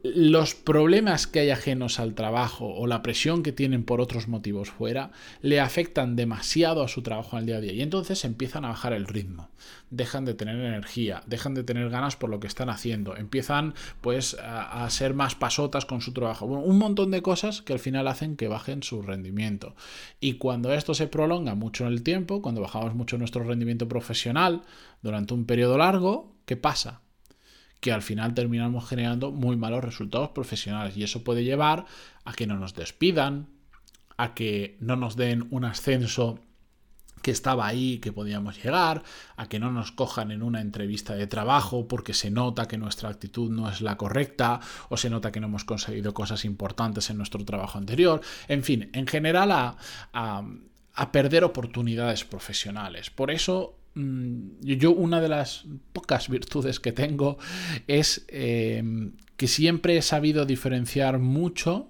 los 0.01 0.55
problemas 0.55 1.27
que 1.27 1.41
hay 1.41 1.49
ajenos 1.49 1.99
al 1.99 2.13
trabajo 2.13 2.73
o 2.73 2.87
la 2.87 3.01
presión 3.01 3.43
que 3.43 3.51
tienen 3.51 3.83
por 3.83 3.99
otros 3.99 4.29
motivos 4.29 4.69
fuera 4.69 5.11
le 5.41 5.59
afectan 5.59 6.15
demasiado 6.15 6.83
a 6.83 6.87
su 6.87 7.01
trabajo 7.01 7.37
el 7.37 7.45
día 7.45 7.57
a 7.57 7.61
día. 7.61 7.73
Y 7.73 7.81
entonces 7.81 8.23
empiezan 8.23 8.63
a 8.63 8.69
bajar 8.69 8.93
el 8.93 9.07
ritmo, 9.07 9.49
dejan 9.89 10.23
de 10.23 10.33
tener 10.33 10.55
energía, 10.55 11.21
dejan 11.27 11.53
de 11.53 11.63
tener 11.63 11.89
ganas 11.89 12.15
por 12.15 12.29
lo 12.29 12.39
que 12.39 12.47
están 12.47 12.69
haciendo, 12.69 13.17
empiezan 13.17 13.73
pues 13.99 14.37
a, 14.41 14.89
ser 14.89 15.13
más 15.13 15.35
pasotas 15.35 15.85
con 15.85 16.01
su 16.01 16.13
trabajo, 16.13 16.45
un 16.45 16.77
montón 16.77 17.11
de 17.11 17.21
cosas 17.21 17.61
que 17.61 17.73
al 17.73 17.79
final 17.79 18.07
hacen 18.07 18.37
que 18.37 18.47
bajen 18.47 18.83
su 18.83 19.01
rendimiento. 19.01 19.75
Y 20.21 20.33
cuando 20.33 20.73
esto 20.73 20.93
se 20.93 21.07
prolonga 21.07 21.55
mucho 21.55 21.85
en 21.85 21.91
el 21.91 22.03
tiempo, 22.03 22.41
cuando 22.41 22.61
bajamos 22.61 22.95
mucho 22.95 23.17
nuestro 23.17 23.43
rendimiento 23.43 23.87
profesional 23.89 24.63
durante 25.01 25.33
un 25.33 25.45
periodo 25.45 25.77
largo, 25.77 26.33
¿qué 26.45 26.55
pasa? 26.55 27.01
Que 27.79 27.91
al 27.91 28.01
final 28.01 28.33
terminamos 28.33 28.87
generando 28.87 29.31
muy 29.31 29.55
malos 29.55 29.83
resultados 29.83 30.29
profesionales 30.29 30.97
y 30.97 31.03
eso 31.03 31.23
puede 31.23 31.43
llevar 31.43 31.85
a 32.25 32.33
que 32.33 32.47
no 32.47 32.57
nos 32.57 32.73
despidan, 32.73 33.47
a 34.17 34.33
que 34.33 34.77
no 34.79 34.95
nos 34.95 35.15
den 35.15 35.47
un 35.51 35.65
ascenso 35.65 36.39
que 37.21 37.31
estaba 37.31 37.67
ahí, 37.67 37.99
que 37.99 38.13
podíamos 38.13 38.61
llegar, 38.63 39.03
a 39.35 39.47
que 39.49 39.59
no 39.59 39.71
nos 39.71 39.91
cojan 39.91 40.31
en 40.31 40.41
una 40.41 40.61
entrevista 40.61 41.15
de 41.15 41.27
trabajo 41.27 41.87
porque 41.87 42.13
se 42.13 42.31
nota 42.31 42.67
que 42.67 42.77
nuestra 42.77 43.09
actitud 43.09 43.51
no 43.51 43.69
es 43.69 43.81
la 43.81 43.97
correcta 43.97 44.59
o 44.89 44.97
se 44.97 45.09
nota 45.09 45.31
que 45.31 45.39
no 45.39 45.47
hemos 45.47 45.65
conseguido 45.65 46.13
cosas 46.13 46.45
importantes 46.45 47.09
en 47.09 47.17
nuestro 47.17 47.43
trabajo 47.43 47.77
anterior. 47.77 48.21
En 48.47 48.63
fin, 48.63 48.89
en 48.93 49.07
general 49.07 49.51
a, 49.51 49.77
a 50.13 51.11
perder 51.11 51.43
oportunidades 51.43 52.23
profesionales. 52.23 53.09
Por 53.09 53.31
eso 53.31 53.78
yo 53.95 54.91
una 54.91 55.19
de 55.19 55.29
las 55.29 55.65
pocas 55.93 56.29
virtudes 56.29 56.79
que 56.79 56.91
tengo 56.91 57.37
es 57.87 58.25
eh, 58.27 58.83
que 59.35 59.47
siempre 59.47 59.97
he 59.97 60.01
sabido 60.01 60.45
diferenciar 60.45 61.19
mucho 61.19 61.89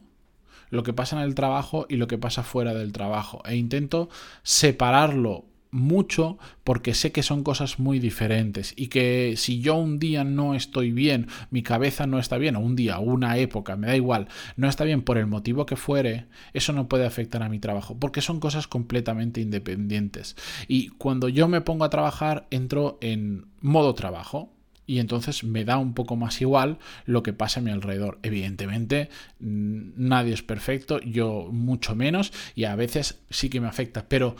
lo 0.70 0.84
que 0.84 0.94
pasa 0.94 1.18
en 1.18 1.24
el 1.24 1.36
trabajo 1.36 1.86
y 1.90 1.98
lo 1.98 2.08
que 2.08 2.18
pasa 2.18 2.44
fuera 2.44 2.74
del 2.74 2.92
trabajo. 2.92 3.42
E 3.46 3.56
intento 3.56 4.10
separarlo 4.44 5.49
mucho 5.72 6.38
porque 6.64 6.94
sé 6.94 7.12
que 7.12 7.24
son 7.24 7.44
cosas 7.44 7.80
muy 7.80 8.00
diferentes 8.00 8.74
y 8.76 8.88
que 8.88 9.36
si 9.38 9.62
yo 9.62 9.76
un 9.76 10.00
día 10.00 10.24
no 10.24 10.56
estoy 10.56 10.92
bien, 10.92 11.28
mi 11.52 11.64
cabeza 11.64 12.08
no 12.08 12.20
está 12.20 12.38
bien, 12.38 12.56
o 12.56 12.60
un 12.60 12.76
día, 12.76 13.00
una 13.00 13.38
época, 13.38 13.76
me 13.76 13.88
da 13.88 13.96
igual, 13.96 14.28
no 14.56 14.68
está 14.68 14.84
bien 14.84 15.02
por 15.02 15.18
el 15.18 15.28
motivo 15.28 15.66
que 15.66 15.76
fuere, 15.76 16.26
eso 16.54 16.74
no 16.74 16.88
puede 16.88 17.06
afectar 17.06 17.44
a 17.44 17.50
mi 17.50 17.60
trabajo 17.60 17.98
porque 18.00 18.22
son 18.22 18.40
cosas 18.40 18.68
completamente 18.68 19.42
independientes. 19.42 20.36
Y 20.68 20.90
cuando 20.90 21.30
yo 21.30 21.48
me 21.48 21.62
pongo 21.62 21.86
a 21.86 21.90
trabajar, 21.90 22.48
entro 22.52 22.98
en 23.02 23.48
modo 23.62 23.94
trabajo, 23.94 24.54
y 24.90 24.98
entonces 24.98 25.44
me 25.44 25.66
da 25.66 25.78
un 25.78 25.94
poco 25.94 26.16
más 26.16 26.42
igual 26.42 26.80
lo 27.06 27.22
que 27.22 27.32
pasa 27.32 27.60
a 27.60 27.64
mi 27.64 27.70
alrededor. 27.70 28.18
Evidentemente, 28.24 29.10
nadie 29.40 30.34
es 30.34 30.42
perfecto, 30.42 31.00
yo 31.02 31.50
mucho 31.52 31.96
menos, 31.96 32.34
y 32.56 32.64
a 32.64 32.76
veces 32.76 33.20
sí 33.30 33.52
que 33.52 33.62
me 33.62 33.68
afecta, 33.68 34.10
pero 34.10 34.36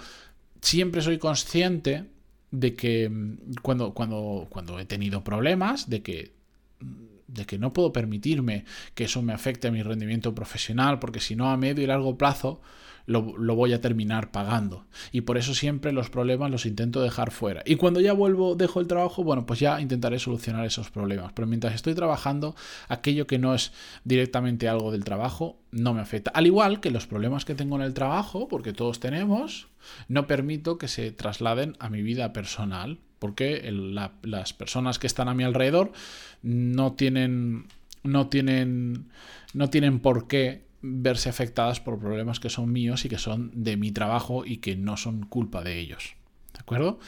siempre 0.62 1.02
soy 1.02 1.18
consciente 1.18 2.06
de 2.52 2.76
que 2.76 3.10
mm, 3.10 3.56
cuando, 3.62 3.94
cuando, 3.94 4.48
cuando 4.50 4.80
he 4.80 4.86
tenido 4.86 5.24
problemas, 5.24 5.90
de 5.90 6.02
que 6.02 6.32
mm, 6.80 7.06
de 7.34 7.46
que 7.46 7.58
no 7.58 7.74
puedo 7.74 7.94
permitirme 7.94 8.66
que 8.96 9.06
eso 9.06 9.22
me 9.22 9.34
afecte 9.34 9.68
a 9.68 9.72
mi 9.72 9.84
rendimiento 9.84 10.36
profesional, 10.36 11.00
porque 11.00 11.20
si 11.20 11.36
no 11.36 11.50
a 11.50 11.58
medio 11.58 11.84
y 11.84 11.88
largo 11.88 12.18
plazo 12.18 12.62
lo, 13.10 13.56
voy 13.56 13.74
a 13.74 13.82
terminar 13.82 14.32
pagando. 14.32 14.86
Y 15.12 15.22
por 15.22 15.38
eso 15.38 15.56
siempre 15.56 15.92
los 15.92 16.10
problemas 16.10 16.52
los 16.52 16.66
intento 16.66 17.02
dejar 17.02 17.32
fuera. 17.32 17.64
Y 17.66 17.76
cuando 17.76 18.02
ya 18.02 18.14
vuelvo, 18.14 18.56
dejo 18.56 18.80
el 18.80 18.88
trabajo, 18.88 19.24
bueno, 19.24 19.46
pues 19.48 19.60
ya 19.60 19.82
intentaré 19.82 20.20
solucionar 20.20 20.66
esos 20.66 20.92
problemas. 20.92 21.34
Pero 21.34 21.48
mientras 21.48 21.74
estoy 21.74 21.96
trabajando, 21.96 22.56
aquello 22.88 23.26
que 23.26 23.40
no 23.40 23.56
es 23.56 23.72
directamente 24.04 24.70
algo 24.70 24.92
del 24.92 25.04
trabajo 25.04 25.58
no 25.72 25.94
me 25.94 26.02
afecta. 26.02 26.32
Al 26.32 26.46
igual 26.46 26.80
que 26.80 26.92
los 26.92 27.08
problemas 27.08 27.46
que 27.46 27.56
tengo 27.56 27.76
en 27.78 27.82
el 27.82 27.96
trabajo, 27.96 28.48
porque 28.48 28.74
todos 28.74 29.00
tenemos, 29.00 29.70
no 30.08 30.28
permito 30.28 30.78
que 30.78 30.88
se 30.88 31.12
trasladen 31.12 31.76
a 31.80 31.90
mi 31.90 32.04
vida 32.04 32.32
personal. 32.32 33.00
Porque 33.20 33.70
las 34.22 34.54
personas 34.54 34.98
que 34.98 35.08
están 35.08 35.28
a 35.28 35.34
mi 35.34 35.44
alrededor 35.44 35.92
no 36.42 36.94
tienen. 36.94 37.68
No 38.04 38.28
tienen. 38.28 39.10
No 39.54 39.70
tienen 39.70 40.00
por 40.00 40.28
qué 40.28 40.68
verse 40.82 41.30
afectadas 41.30 41.80
por 41.80 42.00
problemas 42.00 42.40
que 42.40 42.50
son 42.50 42.72
míos 42.72 43.04
y 43.06 43.10
que 43.10 43.18
son 43.18 43.52
de 43.54 43.78
mi 43.78 43.92
trabajo 43.92 44.46
y 44.46 44.58
que 44.58 44.76
no 44.76 44.98
son 44.98 45.26
culpa 45.26 45.62
de 45.62 45.80
ellos. 45.80 46.16
¿De 46.54 46.60
acuerdo? 46.60 47.00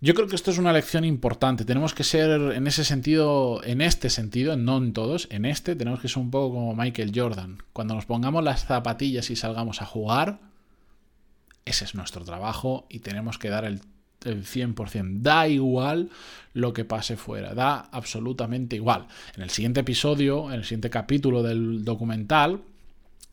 Yo 0.00 0.14
creo 0.14 0.26
que 0.26 0.34
esto 0.34 0.50
es 0.50 0.58
una 0.58 0.72
lección 0.72 1.04
importante. 1.04 1.64
Tenemos 1.64 1.94
que 1.94 2.02
ser 2.02 2.28
en 2.54 2.66
ese 2.66 2.84
sentido, 2.84 3.62
en 3.62 3.80
este 3.80 4.10
sentido, 4.10 4.56
no 4.56 4.78
en 4.78 4.92
todos, 4.92 5.28
en 5.30 5.44
este 5.44 5.76
tenemos 5.76 6.00
que 6.00 6.08
ser 6.08 6.18
un 6.18 6.32
poco 6.32 6.54
como 6.54 6.74
Michael 6.74 7.12
Jordan. 7.14 7.58
Cuando 7.72 7.94
nos 7.94 8.04
pongamos 8.04 8.42
las 8.42 8.66
zapatillas 8.66 9.30
y 9.30 9.36
salgamos 9.36 9.80
a 9.80 9.86
jugar, 9.86 10.40
ese 11.64 11.84
es 11.84 11.94
nuestro 11.94 12.24
trabajo 12.24 12.84
y 12.88 12.98
tenemos 12.98 13.38
que 13.38 13.48
dar 13.48 13.64
el, 13.64 13.80
el 14.26 14.44
100%. 14.44 15.20
Da 15.20 15.48
igual 15.48 16.10
lo 16.54 16.72
que 16.72 16.84
pase 16.84 17.16
fuera, 17.16 17.54
da 17.54 17.88
absolutamente 17.92 18.76
igual. 18.76 19.06
En 19.36 19.42
el 19.42 19.50
siguiente 19.50 19.80
episodio, 19.80 20.50
en 20.50 20.58
el 20.58 20.64
siguiente 20.64 20.90
capítulo 20.90 21.42
del 21.42 21.84
documental, 21.84 22.62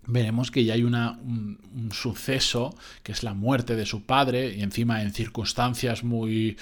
veremos 0.06 0.52
que 0.52 0.64
ya 0.64 0.74
hay 0.74 0.84
una, 0.84 1.20
un, 1.24 1.90
suceso 1.92 2.76
que 3.04 3.12
es 3.12 3.24
la 3.24 3.34
muerte 3.34 3.76
de 3.76 3.86
su 3.86 4.04
padre 4.04 4.56
y 4.56 4.62
encima 4.62 5.02
en 5.02 5.14
circunstancias 5.14 6.04
muy 6.04 6.58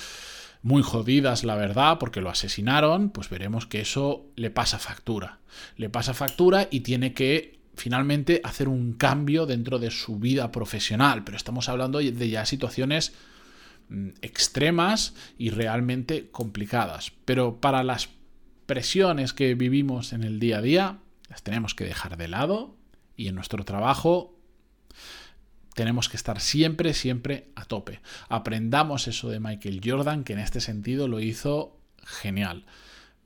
muy 0.64 0.82
jodidas, 0.82 1.44
la 1.44 1.56
verdad, 1.56 1.98
porque 1.98 2.20
lo 2.20 2.30
asesinaron, 2.30 3.10
pues 3.12 3.30
veremos 3.30 3.68
que 3.68 3.80
eso 3.80 4.26
le 4.36 4.50
pasa 4.50 4.80
factura. 4.80 5.40
Le 5.78 5.90
pasa 5.90 6.14
factura 6.14 6.68
y 6.70 6.82
tiene 6.82 7.14
que 7.14 7.60
finalmente 7.76 8.42
hacer 8.44 8.68
un 8.68 8.94
cambio 8.94 9.46
dentro 9.46 9.80
de 9.80 9.92
su 9.92 10.20
vida 10.20 10.52
profesional. 10.52 11.24
Pero 11.24 11.38
estamos 11.38 11.70
hablando 11.70 12.00
de 12.00 12.30
ya 12.30 12.46
situaciones 12.46 13.14
extremas 14.22 15.14
y 15.38 15.50
realmente 15.50 16.30
complicadas. 16.32 17.12
Pero 17.26 17.60
para 17.62 17.84
las 17.84 18.10
presiones 18.66 19.34
que 19.34 19.56
vivimos 19.56 20.14
en 20.14 20.24
el 20.24 20.40
día 20.40 20.58
a 20.58 20.62
día, 20.62 21.00
las 21.30 21.44
tenemos 21.44 21.74
que 21.74 21.86
dejar 21.86 22.18
de 22.18 22.28
lado 22.28 22.76
y 23.16 23.28
en 23.28 23.36
nuestro 23.36 23.64
trabajo 23.64 24.38
tenemos 25.78 26.10
que 26.10 26.18
estar 26.18 26.40
siempre, 26.40 26.94
siempre 26.94 27.52
a 27.56 27.66
tope. 27.66 28.02
Aprendamos 28.30 29.08
eso 29.08 29.30
de 29.30 29.40
Michael 29.40 29.82
Jordan, 29.84 30.24
que 30.24 30.34
en 30.34 30.40
este 30.40 30.60
sentido 30.60 31.08
lo 31.08 31.20
hizo 31.20 31.78
genial. 32.04 32.66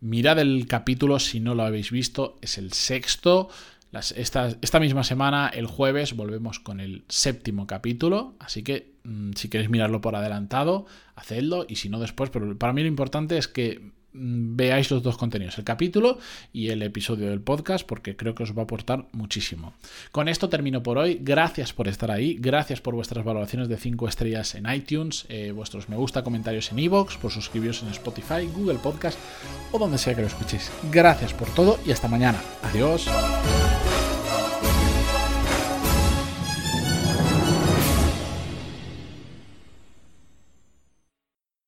Mirad 0.02 0.40
el 0.40 0.68
capítulo 0.68 1.20
si 1.20 1.40
no 1.40 1.56
lo 1.56 1.64
habéis 1.64 1.92
visto, 1.92 2.38
es 2.42 2.58
el 2.58 2.74
sexto. 2.74 3.50
esta, 3.94 4.50
esta, 4.62 4.80
misma 4.82 5.06
semana, 5.06 5.48
el 5.48 5.66
jueves, 5.66 6.14
volvemos 6.14 6.60
con 6.60 6.82
el 6.82 7.06
séptimo 7.08 7.68
capítulo, 7.68 8.36
así 8.40 8.64
que 8.64 8.91
mm, 9.04 9.32
si 9.36 9.50
queréis 9.50 9.70
mirarlo 9.70 10.02
por 10.02 10.16
adelantado, 10.16 10.86
hacedlo 11.16 11.66
y 11.68 11.76
si 11.76 11.90
no 11.90 12.00
después, 12.00 12.30
pero 12.30 12.58
para 12.58 12.74
mí 12.74 12.82
lo 12.82 12.88
importante 12.88 13.38
es 13.38 13.48
que 13.48 13.92
Mm, 14.14 14.58
veáis 14.58 14.92
los 14.92 15.04
dos 15.04 15.18
contenidos, 15.18 15.58
el 15.58 15.64
capítulo 15.64 16.20
y 16.52 16.70
el 16.70 16.82
episodio 16.82 17.30
del 17.30 17.40
podcast, 17.40 17.86
porque 17.86 18.16
creo 18.16 18.36
que 18.36 18.44
os 18.44 18.56
va 18.56 18.62
a 18.62 18.64
aportar 18.64 19.06
muchísimo. 19.14 19.74
Con 20.12 20.28
esto 20.28 20.50
termino 20.50 20.84
por 20.84 20.98
hoy. 20.98 21.20
Gracias 21.22 21.72
por 21.72 21.88
estar 21.88 22.12
ahí, 22.12 22.38
gracias 22.40 22.82
por 22.82 22.94
vuestras 22.94 23.24
valoraciones 23.24 23.70
de 23.70 23.78
5 23.78 24.08
estrellas 24.08 24.56
en 24.56 24.72
iTunes, 24.72 25.26
eh, 25.30 25.52
vuestros 25.52 25.88
me 25.88 25.96
gusta, 25.96 26.24
comentarios 26.24 26.72
en 26.72 26.80
iVoox, 26.80 27.18
por 27.18 27.32
suscribiros 27.32 27.84
en 27.84 27.90
Spotify, 27.90 28.48
Google 28.54 28.80
Podcast 28.80 29.18
o 29.72 29.80
donde 29.80 29.98
sea 29.98 30.14
que 30.14 30.22
lo 30.22 30.28
escuchéis. 30.28 30.72
Gracias 30.92 31.34
por 31.34 31.50
todo 31.54 31.80
y 31.86 31.92
hasta 31.92 32.08
mañana. 32.08 32.42
Adiós. 32.64 33.08